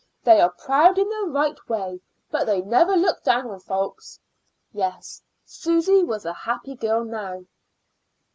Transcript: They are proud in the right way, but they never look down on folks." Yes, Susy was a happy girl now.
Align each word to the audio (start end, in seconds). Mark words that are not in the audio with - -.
They 0.23 0.41
are 0.41 0.49
proud 0.51 0.97
in 0.97 1.07
the 1.09 1.27
right 1.27 1.59
way, 1.69 2.01
but 2.31 2.45
they 2.47 2.59
never 2.63 2.95
look 2.97 3.21
down 3.21 3.47
on 3.51 3.59
folks." 3.59 4.19
Yes, 4.73 5.21
Susy 5.45 6.01
was 6.03 6.25
a 6.25 6.33
happy 6.33 6.73
girl 6.73 7.03
now. 7.03 7.45